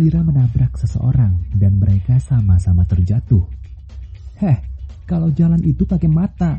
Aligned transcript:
Alira 0.00 0.24
menabrak 0.24 0.80
seseorang 0.80 1.36
dan 1.60 1.76
mereka 1.76 2.16
sama-sama 2.24 2.88
terjatuh. 2.88 3.44
Heh, 4.40 4.56
kalau 5.04 5.28
jalan 5.28 5.60
itu 5.60 5.84
pakai 5.84 6.08
mata. 6.08 6.56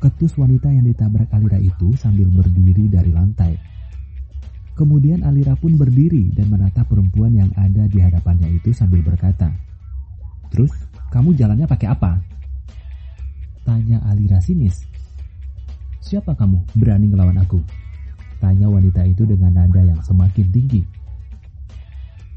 Ketus 0.00 0.40
wanita 0.40 0.72
yang 0.72 0.88
ditabrak 0.88 1.28
Alira 1.36 1.60
itu 1.60 1.92
sambil 2.00 2.32
berdiri 2.32 2.88
dari 2.88 3.12
lantai. 3.12 3.60
Kemudian 4.72 5.20
Alira 5.20 5.52
pun 5.52 5.76
berdiri 5.76 6.32
dan 6.32 6.48
menatap 6.48 6.88
perempuan 6.88 7.36
yang 7.36 7.52
ada 7.60 7.84
di 7.84 8.00
hadapannya 8.00 8.48
itu 8.56 8.72
sambil 8.72 9.04
berkata, 9.04 9.52
Terus, 10.48 10.72
kamu 11.12 11.36
jalannya 11.36 11.68
pakai 11.68 11.92
apa? 11.92 12.24
Tanya 13.68 14.00
Alira 14.08 14.40
sinis. 14.40 14.88
Siapa 16.00 16.32
kamu 16.32 16.72
berani 16.72 17.12
ngelawan 17.12 17.36
aku? 17.36 17.60
Tanya 18.40 18.72
wanita 18.72 19.04
itu 19.04 19.28
dengan 19.28 19.60
nada 19.60 19.84
yang 19.84 20.00
semakin 20.00 20.48
tinggi. 20.48 20.99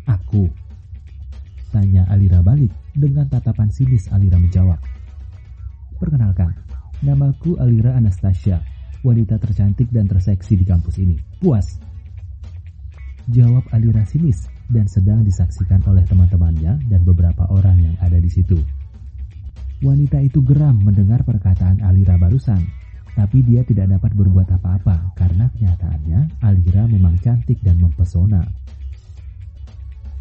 Aku. 0.08 0.52
Tanya 1.74 2.06
Alira 2.12 2.44
balik 2.46 2.70
dengan 2.94 3.26
tatapan 3.26 3.72
sinis 3.74 4.06
Alira 4.14 4.38
menjawab. 4.38 4.78
Perkenalkan, 5.98 6.54
namaku 7.02 7.58
Alira 7.58 7.98
Anastasia, 7.98 8.62
wanita 9.02 9.40
tercantik 9.42 9.90
dan 9.90 10.06
terseksi 10.06 10.60
di 10.60 10.66
kampus 10.68 11.02
ini. 11.02 11.18
Puas. 11.42 11.80
Jawab 13.32 13.64
Alira 13.72 14.04
sinis 14.04 14.52
dan 14.68 14.86
sedang 14.92 15.24
disaksikan 15.24 15.80
oleh 15.88 16.04
teman-temannya 16.04 16.80
dan 16.92 17.02
beberapa 17.08 17.48
orang 17.48 17.80
yang 17.80 17.96
ada 18.04 18.20
di 18.20 18.28
situ. 18.28 18.60
Wanita 19.84 20.20
itu 20.24 20.40
geram 20.44 20.80
mendengar 20.80 21.28
perkataan 21.28 21.84
Alira 21.84 22.16
barusan, 22.16 22.64
tapi 23.14 23.44
dia 23.44 23.68
tidak 23.68 23.92
dapat 23.92 24.12
berbuat 24.16 24.48
apa-apa 24.56 25.12
karena 25.20 25.52
kenyataannya 25.54 26.40
Alira 26.40 26.88
memang 26.88 27.20
cantik 27.20 27.60
dan 27.60 27.78
mempesona. 27.80 28.44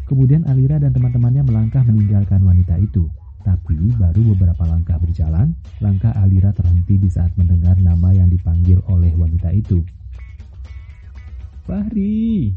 Kemudian 0.03 0.43
Alira 0.51 0.83
dan 0.83 0.91
teman-temannya 0.91 1.47
melangkah 1.47 1.83
meninggalkan 1.87 2.43
wanita 2.43 2.75
itu. 2.75 3.07
Tapi 3.43 3.91
baru 3.99 4.35
beberapa 4.35 4.63
langkah 4.67 4.99
berjalan, 4.99 5.51
langkah 5.83 6.11
Alira 6.19 6.55
terhenti 6.55 6.95
di 6.95 7.11
saat 7.11 7.35
mendengar 7.35 7.75
nama 7.79 8.11
yang 8.15 8.31
dipanggil 8.31 8.79
oleh 8.87 9.11
wanita 9.15 9.51
itu. 9.51 9.83
Fahri! 11.63 12.51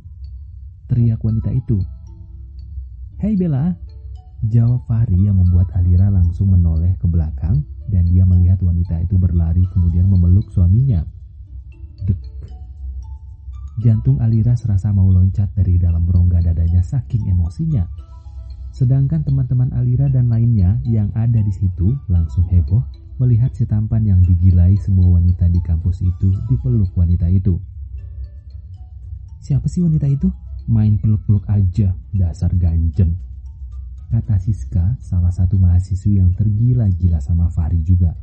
Teriak 0.86 1.22
wanita 1.22 1.50
itu. 1.54 1.78
Hei 3.18 3.34
Bella! 3.34 3.74
Jawab 4.46 4.86
Fahri 4.86 5.26
yang 5.26 5.42
membuat 5.42 5.70
Alira 5.74 6.06
langsung 6.10 6.54
menoleh 6.54 6.94
ke 7.02 7.06
belakang 7.10 7.66
dan 7.90 8.06
dia 8.06 8.22
melihat 8.22 8.62
wanita 8.62 9.02
itu 9.02 9.18
berlari 9.18 9.66
kemudian 9.74 10.06
memeluk 10.06 10.50
suaminya. 10.50 11.02
Jantung 13.76 14.16
Alira 14.24 14.56
serasa 14.56 14.88
mau 14.88 15.12
loncat 15.12 15.52
dari 15.52 15.76
dalam 15.76 16.08
rongga 16.08 16.40
dadanya 16.40 16.80
saking 16.80 17.28
emosinya. 17.28 17.84
Sedangkan 18.72 19.20
teman-teman 19.20 19.72
Alira 19.76 20.08
dan 20.08 20.32
lainnya 20.32 20.80
yang 20.84 21.12
ada 21.12 21.40
di 21.44 21.52
situ 21.52 21.92
langsung 22.08 22.48
heboh 22.48 22.80
melihat 23.20 23.52
si 23.52 23.64
tampan 23.64 24.04
yang 24.04 24.20
digilai 24.24 24.76
semua 24.80 25.20
wanita 25.20 25.48
di 25.48 25.60
kampus 25.60 26.04
itu 26.04 26.32
dipeluk 26.48 26.92
wanita 26.96 27.28
itu. 27.32 27.56
Siapa 29.40 29.68
sih 29.68 29.84
wanita 29.84 30.08
itu? 30.08 30.28
Main 30.66 30.98
peluk-peluk 30.98 31.46
aja, 31.46 31.94
dasar 32.12 32.52
ganjen. 32.56 33.16
Kata 34.10 34.40
Siska, 34.40 34.96
salah 35.04 35.30
satu 35.30 35.60
mahasiswi 35.60 36.18
yang 36.18 36.34
tergila-gila 36.34 37.20
sama 37.20 37.52
Fari 37.52 37.80
juga. 37.84 38.16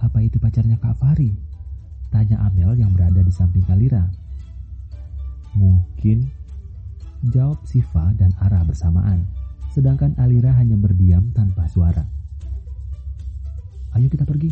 Apa 0.00 0.24
itu 0.24 0.40
pacarnya 0.40 0.80
Kak 0.80 0.96
Fari? 0.96 1.49
Tanya 2.10 2.42
Amel 2.42 2.74
yang 2.74 2.90
berada 2.92 3.22
di 3.22 3.30
samping 3.30 3.62
Kalira. 3.64 4.06
Mungkin 5.54 6.40
Jawab 7.28 7.60
Siva 7.68 8.16
dan 8.16 8.32
Ara 8.40 8.64
bersamaan, 8.64 9.28
sedangkan 9.76 10.16
Alira 10.16 10.56
hanya 10.56 10.72
berdiam 10.72 11.28
tanpa 11.36 11.68
suara. 11.68 12.00
Ayo 13.92 14.08
kita 14.08 14.24
pergi, 14.24 14.48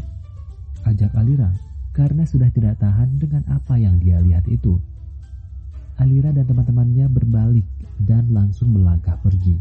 ajak 0.84 1.16
Alira, 1.16 1.48
karena 1.96 2.28
sudah 2.28 2.52
tidak 2.52 2.76
tahan 2.76 3.16
dengan 3.16 3.40
apa 3.48 3.80
yang 3.80 3.96
dia 3.96 4.20
lihat 4.20 4.44
itu. 4.52 4.76
Alira 5.96 6.28
dan 6.28 6.44
teman-temannya 6.44 7.08
berbalik 7.08 7.64
dan 8.04 8.28
langsung 8.36 8.76
melangkah 8.76 9.16
pergi. 9.24 9.56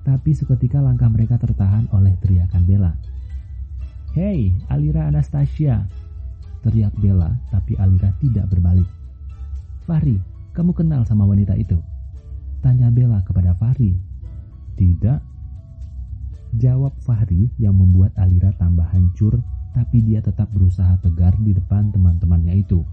Tapi 0.00 0.32
seketika 0.32 0.80
langkah 0.80 1.12
mereka 1.12 1.36
tertahan 1.36 1.92
oleh 1.92 2.16
teriakan 2.24 2.64
Bella. 2.64 2.92
Hei, 4.16 4.56
Alira 4.72 5.12
Anastasia! 5.12 5.84
Teriak 6.60 6.92
Bella, 7.00 7.32
tapi 7.48 7.72
Alira 7.80 8.12
tidak 8.20 8.52
berbalik. 8.52 8.86
Fahri, 9.88 10.20
kamu 10.52 10.76
kenal 10.76 11.02
sama 11.08 11.24
wanita 11.24 11.56
itu? 11.56 11.80
Tanya 12.60 12.92
Bella 12.92 13.24
kepada 13.24 13.56
Fahri. 13.56 13.96
Tidak. 14.76 15.20
Jawab 16.60 16.92
Fahri 17.00 17.48
yang 17.56 17.80
membuat 17.80 18.12
Alira 18.20 18.52
tambah 18.60 18.84
hancur, 18.92 19.40
tapi 19.72 20.04
dia 20.04 20.20
tetap 20.20 20.52
berusaha 20.52 21.00
tegar 21.00 21.32
di 21.40 21.56
depan 21.56 21.88
teman-temannya 21.94 22.60
itu. 22.60 22.84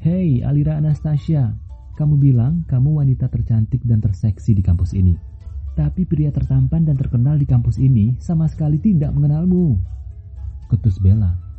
Hei 0.00 0.40
Alira 0.46 0.78
Anastasia, 0.78 1.52
kamu 1.98 2.16
bilang 2.16 2.64
kamu 2.70 3.02
wanita 3.02 3.28
tercantik 3.28 3.82
dan 3.84 4.00
terseksi 4.00 4.54
di 4.54 4.62
kampus 4.62 4.94
ini. 4.94 5.18
Tapi 5.74 6.06
pria 6.06 6.30
tertampan 6.30 6.86
dan 6.86 6.94
terkenal 6.94 7.36
di 7.36 7.44
kampus 7.44 7.76
ini 7.76 8.14
sama 8.22 8.46
sekali 8.46 8.78
tidak 8.78 9.12
mengenalmu. 9.12 9.76
Ketus 10.70 11.02
Bella. 11.02 11.49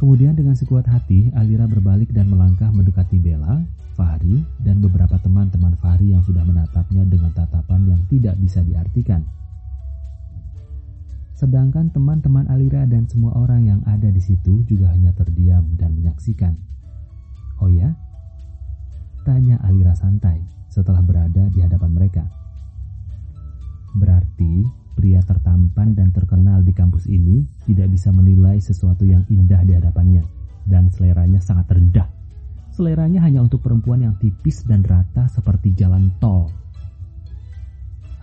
Kemudian 0.00 0.32
dengan 0.32 0.56
sekuat 0.56 0.88
hati, 0.88 1.28
Alira 1.36 1.68
berbalik 1.68 2.08
dan 2.16 2.32
melangkah 2.32 2.72
mendekati 2.72 3.20
Bella 3.20 3.60
Fahri 4.00 4.40
dan 4.64 4.80
beberapa 4.80 5.20
teman-teman 5.20 5.76
Fahri 5.76 6.16
yang 6.16 6.24
sudah 6.24 6.40
menatapnya 6.40 7.04
dengan 7.04 7.28
tatapan 7.36 7.84
yang 7.84 8.00
tidak 8.08 8.32
bisa 8.40 8.64
diartikan. 8.64 9.20
Sedangkan 11.36 11.92
teman-teman 11.92 12.48
Alira 12.48 12.88
dan 12.88 13.04
semua 13.12 13.36
orang 13.36 13.68
yang 13.68 13.80
ada 13.84 14.08
di 14.08 14.24
situ 14.24 14.64
juga 14.64 14.88
hanya 14.88 15.12
terdiam 15.12 15.68
dan 15.76 15.92
menyaksikan. 15.92 16.56
Oh 17.60 17.68
ya? 17.68 17.92
Tanya 19.28 19.60
Alira 19.68 19.92
santai 19.92 20.40
setelah 20.72 21.04
berada 21.04 21.44
di 21.52 21.60
hadapan 21.60 21.92
mereka. 21.92 22.24
Berarti 24.00 24.64
pria 25.00 25.24
tertampan 25.24 25.96
dan 25.96 26.12
terkenal 26.12 26.60
di 26.60 26.76
kampus 26.76 27.08
ini 27.08 27.48
tidak 27.64 27.88
bisa 27.88 28.12
menilai 28.12 28.60
sesuatu 28.60 29.08
yang 29.08 29.24
indah 29.32 29.64
di 29.64 29.72
hadapannya 29.72 30.20
dan 30.68 30.92
seleranya 30.92 31.40
sangat 31.40 31.72
rendah 31.72 32.20
seleranya 32.80 33.20
hanya 33.20 33.44
untuk 33.44 33.60
perempuan 33.60 34.00
yang 34.00 34.16
tipis 34.16 34.64
dan 34.64 34.80
rata 34.80 35.28
seperti 35.28 35.76
jalan 35.76 36.08
tol. 36.16 36.48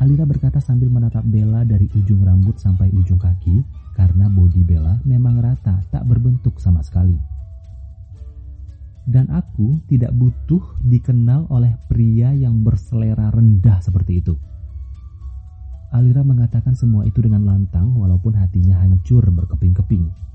Alira 0.01 0.25
berkata 0.25 0.57
sambil 0.57 0.89
menatap 0.89 1.21
Bella 1.29 1.61
dari 1.61 1.85
ujung 1.93 2.25
rambut 2.25 2.57
sampai 2.57 2.89
ujung 2.89 3.21
kaki 3.21 3.61
karena 3.93 4.25
bodi 4.33 4.65
Bella 4.65 4.97
memang 5.05 5.37
rata, 5.45 5.77
tak 5.93 6.09
berbentuk 6.09 6.57
sama 6.57 6.81
sekali. 6.81 7.13
Dan 9.05 9.29
aku 9.29 9.77
tidak 9.85 10.09
butuh 10.17 10.61
dikenal 10.81 11.45
oleh 11.53 11.77
pria 11.85 12.33
yang 12.33 12.65
berselera 12.65 13.29
rendah 13.29 13.77
seperti 13.77 14.25
itu. 14.25 14.33
Alira 15.95 16.19
mengatakan 16.19 16.75
semua 16.75 17.07
itu 17.07 17.23
dengan 17.23 17.47
lantang 17.47 17.95
walaupun 17.95 18.35
hatinya 18.35 18.83
hancur 18.83 19.23
berkeping-keping. 19.31 20.27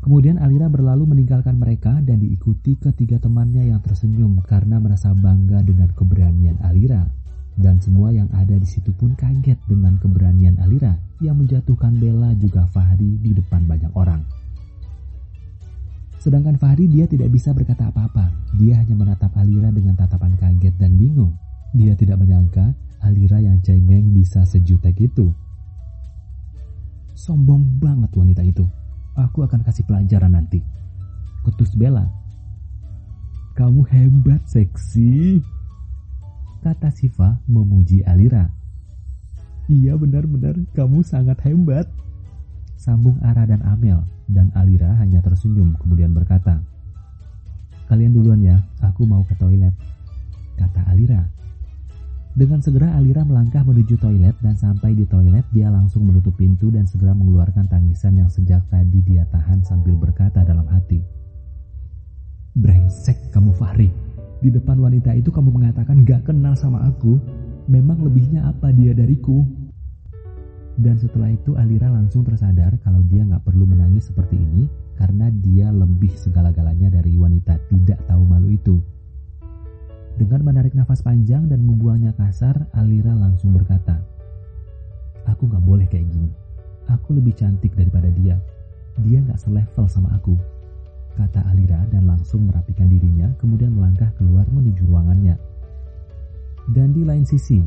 Kemudian 0.00 0.38
Alira 0.38 0.70
berlalu 0.70 1.04
meninggalkan 1.04 1.58
mereka 1.58 1.98
dan 2.00 2.22
diikuti 2.22 2.78
ketiga 2.78 3.18
temannya 3.18 3.68
yang 3.74 3.82
tersenyum 3.82 4.38
karena 4.46 4.78
merasa 4.78 5.10
bangga 5.12 5.60
dengan 5.66 5.90
keberanian 5.92 6.56
Alira. 6.62 7.04
Dan 7.56 7.80
semua 7.80 8.12
yang 8.12 8.28
ada 8.36 8.52
di 8.52 8.68
situ 8.68 8.92
pun 8.94 9.16
kaget 9.16 9.56
dengan 9.66 9.96
keberanian 9.98 10.60
Alira 10.60 10.94
yang 11.24 11.40
menjatuhkan 11.40 11.96
Bella 11.96 12.36
juga 12.36 12.68
Fahri 12.68 13.16
di 13.18 13.32
depan 13.32 13.64
banyak 13.64 13.92
orang. 13.96 14.20
Sedangkan 16.20 16.54
Fahri 16.60 16.86
dia 16.86 17.08
tidak 17.08 17.32
bisa 17.32 17.50
berkata 17.50 17.88
apa-apa. 17.88 18.30
Dia 18.60 18.80
hanya 18.80 18.94
menatap 18.94 19.34
Alira 19.36 19.72
dengan 19.72 19.96
tatapan 19.98 20.38
kaget 20.38 20.74
dan 20.78 20.94
bingung. 20.96 21.34
Dia 21.76 21.92
tidak 21.92 22.24
menyangka 22.24 22.72
Alira 23.04 23.36
yang 23.36 23.60
cengeng 23.60 24.16
bisa 24.16 24.48
sejutek 24.48 24.96
itu. 24.96 25.28
Sombong 27.12 27.76
banget 27.76 28.08
wanita 28.16 28.40
itu. 28.40 28.64
Aku 29.12 29.44
akan 29.44 29.60
kasih 29.60 29.84
pelajaran 29.84 30.32
nanti. 30.32 30.64
Ketus 31.44 31.76
Bella. 31.76 32.08
Kamu 33.56 33.84
hebat, 33.92 34.40
seksi. 34.48 35.40
Kata 36.64 36.88
Siva 36.92 37.36
memuji 37.44 38.00
Alira. 38.08 38.48
Iya 39.68 40.00
benar-benar, 40.00 40.56
kamu 40.72 41.04
sangat 41.04 41.44
hebat. 41.44 41.88
Sambung 42.76 43.20
Ara 43.20 43.44
dan 43.44 43.60
Amel, 43.64 44.00
dan 44.28 44.48
Alira 44.56 44.96
hanya 45.00 45.20
tersenyum 45.24 45.76
kemudian 45.80 46.12
berkata, 46.12 46.60
Kalian 47.88 48.12
duluan 48.16 48.40
ya, 48.44 48.60
aku 48.82 49.04
mau 49.08 49.24
ke 49.24 49.36
toilet. 49.38 49.72
Kata 50.56 50.88
Alira. 50.88 51.35
Dengan 52.36 52.60
segera 52.60 52.92
Alira 52.92 53.24
melangkah 53.24 53.64
menuju 53.64 53.96
toilet 53.96 54.36
dan 54.44 54.60
sampai 54.60 54.92
di 54.92 55.08
toilet 55.08 55.48
dia 55.56 55.72
langsung 55.72 56.04
menutup 56.04 56.36
pintu 56.36 56.68
dan 56.68 56.84
segera 56.84 57.16
mengeluarkan 57.16 57.64
tangisan 57.64 58.12
yang 58.20 58.28
sejak 58.28 58.60
tadi 58.68 59.00
dia 59.08 59.24
tahan 59.32 59.64
sambil 59.64 59.96
berkata 59.96 60.44
dalam 60.44 60.68
hati. 60.68 61.00
Brengsek 62.52 63.32
kamu 63.32 63.56
Fahri, 63.56 63.88
Di 64.44 64.52
depan 64.52 64.76
wanita 64.76 65.16
itu 65.16 65.32
kamu 65.32 65.48
mengatakan 65.48 66.04
gak 66.04 66.28
kenal 66.28 66.52
sama 66.52 66.84
aku. 66.84 67.16
Memang 67.72 68.04
lebihnya 68.04 68.44
apa 68.52 68.68
dia 68.68 68.92
dariku? 68.92 69.40
Dan 70.76 71.00
setelah 71.00 71.32
itu 71.32 71.56
Alira 71.56 71.88
langsung 71.88 72.20
tersadar 72.20 72.76
kalau 72.84 73.00
dia 73.08 73.24
gak 73.24 73.48
perlu 73.48 73.64
menangis 73.64 74.12
seperti 74.12 74.36
ini 74.36 74.68
karena 75.00 75.32
dia 75.32 75.72
lebih 75.72 76.12
segala-galanya 76.12 77.00
dari 77.00 77.16
wanita 77.16 77.56
tidak 77.72 77.96
tahu 78.04 78.28
malu 78.28 78.52
itu. 78.52 78.76
Dengan 80.16 80.48
menarik 80.48 80.72
nafas 80.72 81.04
panjang 81.04 81.44
dan 81.44 81.60
membuangnya 81.60 82.16
kasar, 82.16 82.56
Alira 82.72 83.12
langsung 83.12 83.52
berkata, 83.52 84.00
Aku 85.28 85.44
gak 85.44 85.60
boleh 85.60 85.84
kayak 85.84 86.08
gini. 86.08 86.32
Aku 86.88 87.12
lebih 87.12 87.36
cantik 87.36 87.76
daripada 87.76 88.08
dia. 88.08 88.40
Dia 89.04 89.20
gak 89.28 89.36
selevel 89.36 89.84
sama 89.92 90.16
aku. 90.16 90.32
Kata 91.20 91.44
Alira 91.52 91.84
dan 91.92 92.08
langsung 92.08 92.48
merapikan 92.48 92.88
dirinya, 92.88 93.28
kemudian 93.36 93.76
melangkah 93.76 94.08
keluar 94.16 94.48
menuju 94.48 94.88
ruangannya. 94.88 95.36
Dan 96.72 96.96
di 96.96 97.04
lain 97.04 97.28
sisi, 97.28 97.60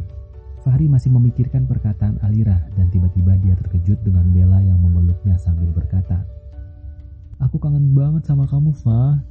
Fahri 0.65 0.89
masih 0.89 1.13
memikirkan 1.13 1.69
perkataan 1.69 2.17
Alira 2.25 2.65
dan 2.75 2.91
tiba-tiba 2.91 3.37
dia 3.39 3.55
terkejut 3.55 4.01
dengan 4.03 4.25
Bella 4.33 4.59
yang 4.59 4.81
memeluknya 4.81 5.37
sambil 5.37 5.69
berkata, 5.71 6.25
Aku 7.39 7.61
kangen 7.61 7.93
banget 7.95 8.25
sama 8.27 8.43
kamu, 8.49 8.73
Fah, 8.73 9.21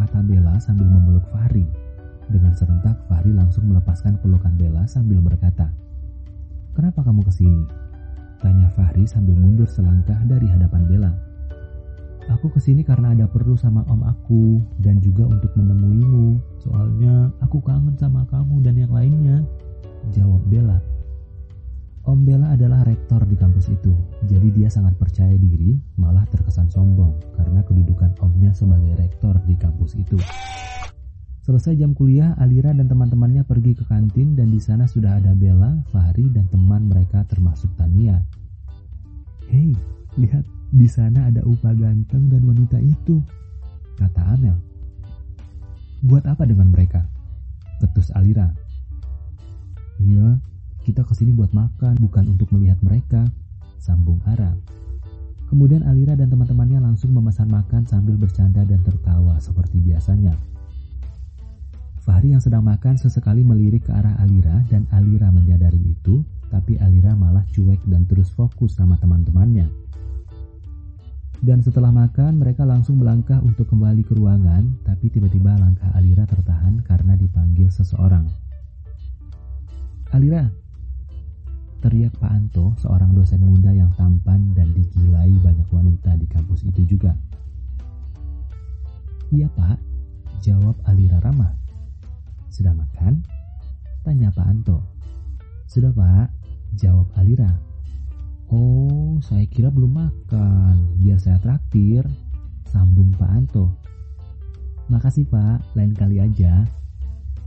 kata 0.00 0.22
Bella 0.24 0.56
sambil 0.62 0.88
memeluk 0.88 1.26
Fahri. 1.34 1.68
Dengan 2.30 2.54
serentak, 2.54 2.94
Fahri 3.10 3.34
langsung 3.34 3.66
melepaskan 3.66 4.14
pelukan 4.22 4.54
Bella 4.54 4.86
sambil 4.86 5.18
berkata, 5.18 5.66
Kenapa 6.78 7.02
kamu 7.02 7.26
ke 7.26 7.32
sini? 7.34 7.66
Tanya 8.38 8.70
Fahri 8.78 9.02
sambil 9.04 9.34
mundur 9.34 9.66
selangkah 9.66 10.16
dari 10.30 10.46
hadapan 10.46 10.86
Bella. 10.86 11.12
Aku 12.30 12.46
ke 12.54 12.62
sini 12.62 12.86
karena 12.86 13.10
ada 13.10 13.26
perlu 13.26 13.58
sama 13.58 13.82
om 13.90 14.06
aku 14.06 14.62
dan 14.78 15.02
juga 15.02 15.26
untuk 15.26 15.50
menemuimu. 15.58 16.38
Soalnya 16.62 17.34
aku 17.42 17.58
kangen 17.66 17.98
sama 17.98 18.22
kamu 18.30 18.62
dan 18.62 18.78
yang 18.78 18.94
lainnya. 18.94 19.42
Jawab 20.14 20.46
Bella. 20.46 20.78
Om 22.06 22.24
Bella 22.24 22.54
adalah 22.54 22.86
rektor 22.86 23.20
di 23.28 23.36
kampus 23.36 23.68
itu, 23.68 23.92
jadi 24.24 24.48
dia 24.56 24.72
sangat 24.72 24.96
percaya 24.96 25.36
diri, 25.36 25.76
malah 26.00 26.24
terkesan 26.32 26.72
sombong 26.72 27.12
karena 27.36 27.60
kedudukan 27.60 28.16
omnya 28.24 28.56
sebagai 28.56 28.96
rektor 28.96 29.36
di 29.44 29.52
kampus 29.52 30.00
itu. 30.00 30.16
Selesai 31.40 31.72
jam 31.80 31.96
kuliah, 31.96 32.36
Alira 32.36 32.76
dan 32.76 32.84
teman-temannya 32.84 33.48
pergi 33.48 33.72
ke 33.72 33.88
kantin 33.88 34.36
dan 34.36 34.52
di 34.52 34.60
sana 34.60 34.84
sudah 34.84 35.16
ada 35.16 35.32
Bella, 35.32 35.80
Fahri, 35.88 36.28
dan 36.28 36.44
teman 36.52 36.84
mereka 36.84 37.24
termasuk 37.24 37.72
Tania. 37.80 38.20
Hei, 39.48 39.72
lihat 40.20 40.44
di 40.68 40.84
sana 40.84 41.32
ada 41.32 41.40
Upa 41.48 41.72
ganteng 41.72 42.28
dan 42.28 42.44
wanita 42.44 42.76
itu, 42.84 43.24
kata 43.96 44.36
Amel. 44.36 44.52
Buat 46.04 46.28
apa 46.28 46.44
dengan 46.44 46.68
mereka? 46.68 47.08
Ketus 47.80 48.12
Alira. 48.12 48.52
Iya, 49.96 50.36
kita 50.84 51.08
ke 51.08 51.16
sini 51.16 51.32
buat 51.32 51.56
makan, 51.56 51.96
bukan 52.04 52.36
untuk 52.36 52.52
melihat 52.52 52.76
mereka, 52.84 53.24
sambung 53.80 54.20
Ara. 54.28 54.52
Kemudian 55.48 55.88
Alira 55.88 56.14
dan 56.20 56.28
teman-temannya 56.28 56.84
langsung 56.84 57.16
memesan 57.16 57.48
makan 57.48 57.88
sambil 57.88 58.20
bercanda 58.20 58.60
dan 58.68 58.84
tertawa 58.84 59.40
seperti 59.40 59.80
biasanya. 59.80 60.36
Fahri 62.10 62.34
yang 62.34 62.42
sedang 62.42 62.66
makan 62.66 62.98
sesekali 62.98 63.46
melirik 63.46 63.86
ke 63.86 63.94
arah 63.94 64.18
Alira 64.18 64.66
dan 64.66 64.82
Alira 64.90 65.30
menyadari 65.30 65.94
itu, 65.94 66.26
tapi 66.50 66.74
Alira 66.82 67.14
malah 67.14 67.46
cuek 67.54 67.78
dan 67.86 68.02
terus 68.10 68.34
fokus 68.34 68.74
sama 68.74 68.98
teman-temannya. 68.98 69.70
Dan 71.38 71.62
setelah 71.62 71.94
makan, 71.94 72.42
mereka 72.42 72.66
langsung 72.66 72.98
melangkah 72.98 73.38
untuk 73.38 73.70
kembali 73.70 74.02
ke 74.02 74.18
ruangan, 74.18 74.74
tapi 74.82 75.06
tiba-tiba 75.06 75.54
langkah 75.54 75.86
Alira 75.94 76.26
tertahan 76.26 76.82
karena 76.82 77.14
dipanggil 77.14 77.70
seseorang. 77.70 78.26
Alira, 80.10 80.50
teriak 81.78 82.18
Pak 82.18 82.32
Anto, 82.34 82.74
seorang 82.82 83.14
dosen 83.14 83.46
muda 83.46 83.70
yang 83.70 83.94
tampan 83.94 84.50
dan 84.58 84.66
digilai 84.74 85.30
banyak 85.46 85.70
wanita 85.70 86.18
di 86.18 86.26
kampus 86.26 86.66
itu 86.66 86.90
juga. 86.90 87.14
Iya 89.30 89.46
pak, 89.54 89.78
jawab 90.42 90.74
Alira 90.90 91.22
ramah. 91.22 91.59
Sudah 92.50 92.74
makan? 92.74 93.22
Tanya 94.02 94.34
Pak 94.34 94.42
Anto. 94.42 94.82
Sudah 95.70 95.94
Pak, 95.94 96.34
jawab 96.74 97.06
Alira. 97.14 97.48
Oh, 98.50 99.22
saya 99.22 99.46
kira 99.46 99.70
belum 99.70 99.94
makan. 99.94 100.98
Biar 100.98 101.22
saya 101.22 101.38
traktir. 101.38 102.02
Sambung 102.66 103.14
Pak 103.14 103.30
Anto. 103.30 103.70
Makasih 104.90 105.30
Pak, 105.30 105.62
lain 105.78 105.94
kali 105.94 106.18
aja. 106.18 106.66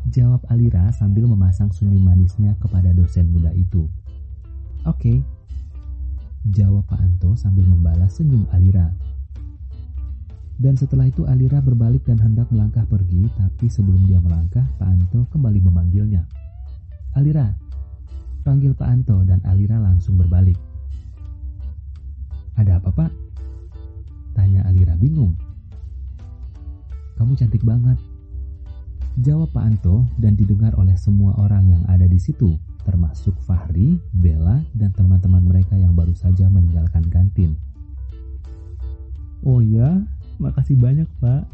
Jawab 0.07 0.47
Alira 0.47 0.87
sambil 0.95 1.27
memasang 1.27 1.67
senyum 1.75 1.99
manisnya 1.99 2.55
kepada 2.63 2.95
dosen 2.95 3.27
muda 3.35 3.51
itu. 3.51 3.91
Oke. 4.87 4.99
Okay. 4.99 5.17
Jawab 6.55 6.87
Pak 6.87 7.03
Anto 7.03 7.35
sambil 7.35 7.67
membalas 7.67 8.15
senyum 8.15 8.47
Alira. 8.55 8.91
Dan 10.57 10.77
setelah 10.77 11.09
itu 11.09 11.25
Alira 11.25 11.59
berbalik 11.59 12.05
dan 12.05 12.21
hendak 12.21 12.49
melangkah 12.53 12.85
pergi, 12.85 13.25
tapi 13.35 13.65
sebelum 13.67 14.05
dia 14.05 14.21
melangkah, 14.21 14.63
Pak 14.77 14.85
Anto 14.85 15.25
kembali 15.33 15.59
memanggilnya. 15.65 16.23
Alira, 17.17 17.49
panggil 18.45 18.73
Pak 18.77 18.89
Anto 18.89 19.21
dan 19.25 19.41
Alira 19.45 19.81
langsung 19.81 20.17
berbalik. 20.17 20.57
Ada 22.53 22.77
apa 22.77 22.93
pak? 22.93 23.11
Tanya 24.37 24.61
Alira 24.69 24.93
bingung. 24.93 25.33
Kamu 27.17 27.33
cantik 27.33 27.65
banget. 27.65 27.97
Jawab 29.21 29.53
Pak 29.53 29.65
Anto 29.65 30.05
dan 30.17 30.33
didengar 30.33 30.73
oleh 30.73 30.97
semua 30.97 31.37
orang 31.37 31.69
yang 31.69 31.83
ada 31.85 32.09
di 32.09 32.17
situ, 32.17 32.57
termasuk 32.81 33.37
Fahri, 33.45 34.01
Bella, 34.09 34.57
dan 34.73 34.89
teman-teman 34.93 35.45
mereka 35.45 35.77
yang 35.77 35.93
baru 35.93 36.17
saja 36.17 36.49
meninggalkan 36.49 37.05
kantin. 37.13 37.53
Oh 39.45 39.61
ya, 39.61 40.01
Makasih 40.41 40.77
banyak 40.79 41.09
pak, 41.21 41.45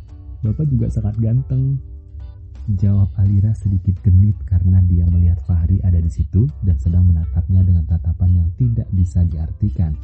bapak 0.44 0.66
juga 0.72 0.88
sangat 0.88 1.20
ganteng. 1.20 1.80
Jawab 2.78 3.10
Alira 3.18 3.50
sedikit 3.58 3.98
genit 4.06 4.38
karena 4.46 4.78
dia 4.86 5.02
melihat 5.10 5.42
Fahri 5.50 5.82
ada 5.82 5.98
di 5.98 6.12
situ 6.12 6.46
dan 6.62 6.78
sedang 6.78 7.10
menatapnya 7.10 7.66
dengan 7.66 7.82
tatapan 7.90 8.46
yang 8.46 8.50
tidak 8.62 8.86
bisa 8.94 9.26
diartikan. 9.26 9.98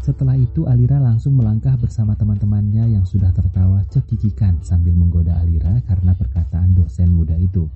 Setelah 0.00 0.38
itu 0.38 0.70
Alira 0.70 1.02
langsung 1.02 1.34
melangkah 1.34 1.74
bersama 1.74 2.14
teman-temannya 2.14 2.94
yang 2.94 3.02
sudah 3.02 3.34
tertawa 3.34 3.82
cekikikan 3.90 4.62
sambil 4.62 4.94
menggoda 4.94 5.34
Alira 5.34 5.82
karena 5.82 6.14
perkataan 6.14 6.78
dosen 6.78 7.10
muda 7.10 7.34
itu. 7.34 7.66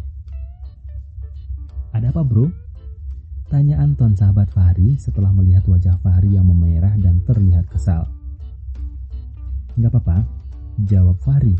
Ada 1.90 2.14
apa 2.14 2.22
bro? 2.22 2.46
Tanya 3.50 3.82
Anton 3.82 4.14
sahabat 4.14 4.46
Fahri 4.54 4.94
setelah 4.94 5.34
melihat 5.34 5.66
wajah 5.66 5.98
Fahri 6.06 6.38
yang 6.38 6.46
memerah 6.46 6.94
dan 7.02 7.18
terlihat 7.26 7.66
kesal. 7.66 8.06
Gak 9.78 9.90
apa-apa, 9.94 10.26
jawab 10.90 11.14
Fahri. 11.22 11.54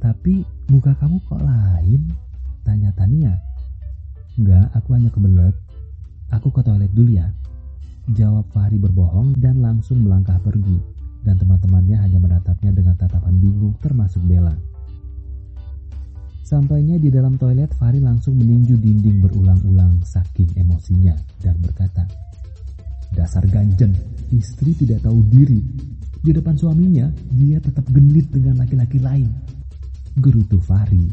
Tapi 0.00 0.44
muka 0.68 0.92
kamu 1.00 1.16
kok 1.24 1.40
lain? 1.40 2.12
Tanya 2.64 2.92
Tania. 2.92 3.32
Enggak, 4.36 4.68
aku 4.76 4.88
hanya 4.96 5.08
kebelet. 5.12 5.56
Aku 6.32 6.48
ke 6.52 6.60
toilet 6.60 6.92
dulu 6.92 7.16
ya. 7.16 7.28
Jawab 8.12 8.48
Fahri 8.52 8.76
berbohong 8.76 9.36
dan 9.40 9.60
langsung 9.60 10.04
melangkah 10.04 10.36
pergi. 10.40 10.80
Dan 11.20 11.36
teman-temannya 11.36 12.00
hanya 12.00 12.18
menatapnya 12.20 12.72
dengan 12.72 12.96
tatapan 12.96 13.36
bingung 13.36 13.76
termasuk 13.80 14.24
Bella. 14.24 14.56
Sampainya 16.40 16.96
di 16.98 17.12
dalam 17.12 17.38
toilet, 17.38 17.70
Fahri 17.76 18.00
langsung 18.00 18.34
meninju 18.40 18.74
dinding 18.74 19.22
berulang-ulang 19.22 20.02
saking 20.02 20.50
emosinya 20.58 21.14
dan 21.44 21.54
berkata, 21.62 22.08
Dasar 23.14 23.46
ganjen, 23.46 23.94
istri 24.34 24.74
tidak 24.74 25.06
tahu 25.06 25.22
diri, 25.30 25.62
di 26.20 26.36
depan 26.36 26.52
suaminya, 26.52 27.08
dia 27.32 27.56
tetap 27.60 27.88
genit 27.88 28.28
dengan 28.28 28.60
laki-laki 28.60 29.00
lain. 29.00 29.32
Gerutu 30.20 30.60
Fahri. 30.60 31.08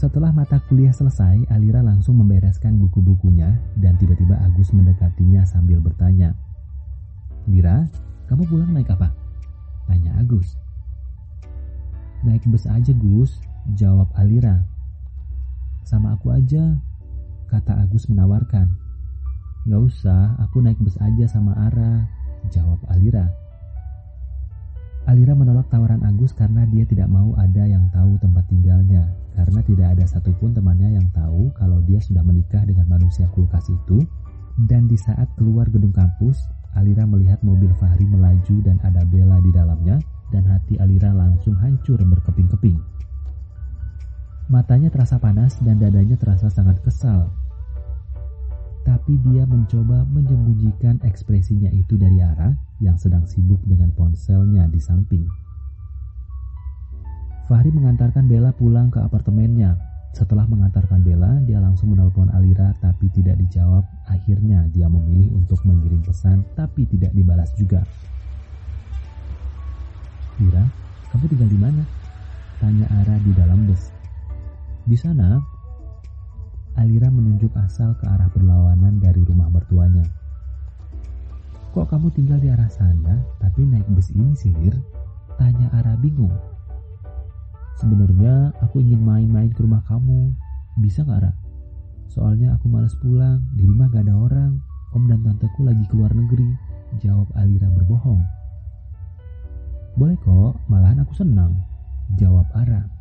Setelah 0.00 0.32
mata 0.32 0.56
kuliah 0.64 0.96
selesai, 0.96 1.44
Alira 1.52 1.84
langsung 1.84 2.16
membereskan 2.16 2.80
buku-bukunya 2.80 3.52
dan 3.76 4.00
tiba-tiba 4.00 4.32
Agus 4.40 4.72
mendekatinya 4.72 5.44
sambil 5.44 5.76
bertanya. 5.76 6.32
Lira, 7.44 7.84
kamu 8.24 8.48
pulang 8.48 8.72
naik 8.72 8.88
apa? 8.88 9.12
Tanya 9.84 10.16
Agus. 10.16 10.56
Naik 12.24 12.48
bus 12.48 12.64
aja 12.64 12.96
Gus, 12.96 13.44
jawab 13.76 14.08
Alira. 14.16 14.64
Sama 15.84 16.16
aku 16.16 16.32
aja, 16.32 16.80
kata 17.52 17.84
Agus 17.84 18.08
menawarkan. 18.08 18.79
Gak 19.68 19.76
usah, 19.76 20.40
aku 20.40 20.64
naik 20.64 20.80
bus 20.80 20.96
aja 21.04 21.28
sama 21.28 21.52
Ara, 21.52 22.08
jawab 22.48 22.80
Alira. 22.88 23.28
Alira 25.04 25.36
menolak 25.36 25.68
tawaran 25.68 26.00
Agus 26.00 26.32
karena 26.32 26.64
dia 26.72 26.88
tidak 26.88 27.12
mau 27.12 27.36
ada 27.36 27.68
yang 27.68 27.84
tahu 27.92 28.16
tempat 28.24 28.48
tinggalnya, 28.48 29.04
karena 29.36 29.60
tidak 29.60 29.92
ada 29.92 30.04
satupun 30.08 30.56
temannya 30.56 30.96
yang 30.96 31.04
tahu 31.12 31.52
kalau 31.52 31.84
dia 31.84 32.00
sudah 32.00 32.24
menikah 32.24 32.64
dengan 32.64 32.88
manusia 32.88 33.28
kulkas 33.36 33.68
itu. 33.68 34.00
Dan 34.64 34.88
di 34.88 34.96
saat 34.96 35.28
keluar 35.36 35.68
gedung 35.68 35.92
kampus, 35.92 36.40
Alira 36.76 37.04
melihat 37.04 37.40
mobil 37.44 37.72
Fahri 37.76 38.08
melaju 38.08 38.56
dan 38.64 38.80
ada 38.80 39.04
Bella 39.04 39.44
di 39.44 39.52
dalamnya, 39.52 40.00
dan 40.32 40.48
hati 40.48 40.80
Alira 40.80 41.12
langsung 41.12 41.52
hancur 41.60 42.00
berkeping-keping. 42.00 42.80
Matanya 44.48 44.88
terasa 44.88 45.20
panas 45.20 45.60
dan 45.60 45.76
dadanya 45.76 46.16
terasa 46.16 46.48
sangat 46.48 46.80
kesal. 46.80 47.28
Tapi 48.80 49.20
dia 49.28 49.44
mencoba 49.44 50.08
menyembunyikan 50.08 51.04
ekspresinya 51.04 51.68
itu 51.70 52.00
dari 52.00 52.24
Ara 52.24 52.56
yang 52.80 52.96
sedang 52.96 53.28
sibuk 53.28 53.60
dengan 53.68 53.92
ponselnya 53.92 54.64
di 54.72 54.80
samping. 54.80 55.28
Fahri 57.50 57.74
mengantarkan 57.74 58.30
Bella 58.30 58.54
pulang 58.54 58.88
ke 58.94 59.02
apartemennya. 59.02 59.74
Setelah 60.14 60.46
mengantarkan 60.46 61.02
Bella, 61.02 61.42
dia 61.44 61.58
langsung 61.58 61.90
menelpon 61.90 62.30
Alira 62.30 62.70
tapi 62.78 63.10
tidak 63.10 63.42
dijawab. 63.42 63.82
Akhirnya 64.06 64.66
dia 64.70 64.86
memilih 64.86 65.34
untuk 65.34 65.58
mengirim 65.66 65.98
pesan 66.02 66.46
tapi 66.54 66.86
tidak 66.86 67.10
dibalas 67.10 67.50
juga. 67.58 67.82
Ira, 70.40 70.64
kamu 71.12 71.24
tinggal 71.26 71.50
di 71.50 71.58
mana? 71.58 71.82
Tanya 72.62 72.86
Ara 73.02 73.18
di 73.20 73.32
dalam 73.34 73.66
bus. 73.66 73.92
Di 74.86 74.94
sana, 74.94 75.42
Alira 76.80 77.12
menunjuk 77.12 77.52
asal 77.60 77.92
ke 78.00 78.08
arah 78.08 78.32
berlawanan 78.32 79.04
dari 79.04 79.20
rumah 79.20 79.52
mertuanya. 79.52 80.08
Kok 81.76 81.92
kamu 81.92 82.08
tinggal 82.16 82.40
di 82.40 82.48
arah 82.48 82.72
sana, 82.72 83.20
tapi 83.36 83.68
naik 83.68 83.84
bus 83.92 84.08
ini 84.16 84.32
silir? 84.32 84.72
Tanya 85.36 85.68
Ara 85.76 85.92
bingung. 86.00 86.32
Sebenarnya 87.76 88.56
aku 88.64 88.80
ingin 88.80 89.04
main-main 89.04 89.52
ke 89.52 89.60
rumah 89.60 89.84
kamu. 89.84 90.32
Bisa 90.80 91.04
gak, 91.04 91.20
Ra? 91.20 91.32
Soalnya 92.08 92.56
aku 92.56 92.72
males 92.72 92.96
pulang, 92.96 93.44
di 93.52 93.68
rumah 93.68 93.92
gak 93.92 94.08
ada 94.08 94.16
orang. 94.16 94.56
Om 94.96 95.04
dan 95.04 95.20
tanteku 95.20 95.68
lagi 95.68 95.84
keluar 95.92 96.16
negeri. 96.16 96.48
Jawab 96.96 97.28
Alira 97.36 97.68
berbohong. 97.68 98.24
Boleh 100.00 100.16
kok, 100.24 100.56
malahan 100.72 101.04
aku 101.04 101.12
senang. 101.12 101.60
Jawab 102.16 102.48
Ara. 102.56 102.99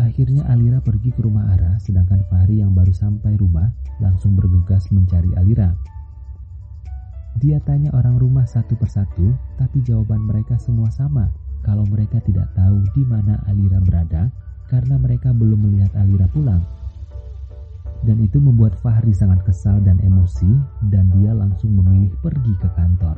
Akhirnya 0.00 0.48
Alira 0.48 0.80
pergi 0.80 1.12
ke 1.12 1.20
rumah 1.20 1.52
Ara, 1.52 1.76
sedangkan 1.76 2.24
Fahri 2.32 2.64
yang 2.64 2.72
baru 2.72 2.94
sampai 2.96 3.36
rumah 3.36 3.68
langsung 4.00 4.32
bergegas 4.32 4.88
mencari 4.88 5.28
Alira. 5.36 5.76
Dia 7.40 7.60
tanya 7.64 7.92
orang 7.92 8.16
rumah 8.16 8.44
satu 8.44 8.76
persatu, 8.76 9.32
tapi 9.60 9.80
jawaban 9.84 10.24
mereka 10.24 10.56
semua 10.60 10.88
sama 10.92 11.28
kalau 11.64 11.86
mereka 11.88 12.20
tidak 12.24 12.50
tahu 12.52 12.82
di 12.92 13.02
mana 13.06 13.40
Alira 13.48 13.78
berada 13.80 14.28
karena 14.68 14.96
mereka 14.96 15.30
belum 15.32 15.68
melihat 15.68 15.92
Alira 15.96 16.28
pulang. 16.32 16.62
Dan 18.02 18.18
itu 18.18 18.42
membuat 18.42 18.74
Fahri 18.82 19.14
sangat 19.14 19.46
kesal 19.46 19.78
dan 19.84 20.02
emosi 20.02 20.50
dan 20.90 21.06
dia 21.14 21.30
langsung 21.30 21.78
memilih 21.78 22.10
pergi 22.18 22.54
ke 22.58 22.68
kantor. 22.74 23.14